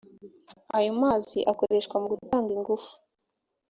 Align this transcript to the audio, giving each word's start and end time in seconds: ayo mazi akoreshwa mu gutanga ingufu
ayo 0.77 0.91
mazi 1.01 1.39
akoreshwa 1.51 1.95
mu 2.01 2.07
gutanga 2.13 2.49
ingufu 2.57 2.91